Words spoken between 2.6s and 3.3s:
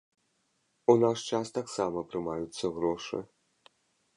грошы.